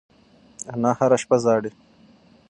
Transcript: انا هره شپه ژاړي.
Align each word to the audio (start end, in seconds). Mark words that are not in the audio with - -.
انا 0.73 0.91
هره 0.97 1.17
شپه 1.21 1.37
ژاړي. 1.43 1.71